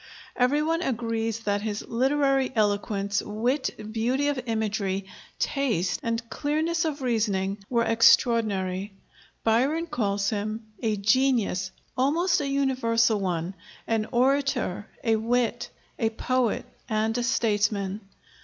[0.35, 5.05] Every one agrees that his literary eloquence, wit, beauty of imagery,
[5.37, 8.93] taste, and clearness of reasoning, were extraordinary.
[9.43, 13.53] Byron calls him "a genius almost a universal one;
[13.85, 15.69] an orator, a wit,
[15.99, 18.01] a poet, and a statesman."